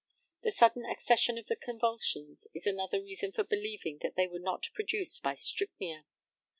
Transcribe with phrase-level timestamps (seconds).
[0.41, 4.69] The sudden accession of the convulsions is another reason for believing that they were not
[4.73, 6.05] produced by strychnia.